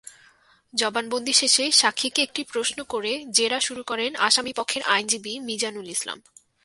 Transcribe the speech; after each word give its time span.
জবানবন্দি 0.73 1.33
শেষে 1.33 1.65
সাক্ষীকে 1.71 2.19
একটি 2.21 2.41
প্রশ্ন 2.43 2.77
করে 2.83 3.11
জেরা 3.31 3.59
শুরু 3.59 3.81
করেন 3.83 4.11
আসামিপক্ষের 4.19 4.83
আইনজীবী 4.85 5.33
মিজানুল 5.39 5.87
ইসলাম। 5.89 6.19